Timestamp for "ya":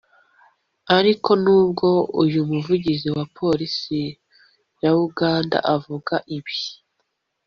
4.81-4.91